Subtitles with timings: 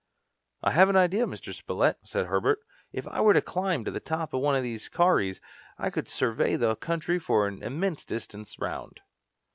[0.63, 1.53] "I have an idea, Mr.
[1.53, 2.57] Spilett," said Herbert.
[2.91, 5.39] "If I were to climb to the top of one of these kauris,
[5.77, 9.01] I could survey the country for an immense distance round."